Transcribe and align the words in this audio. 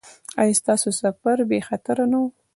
ایا 0.41 0.57
ستاسو 0.61 0.89
سفر 1.01 1.37
بې 1.49 1.59
خطره 1.67 2.05
نه 2.11 2.17
و؟ 2.21 2.23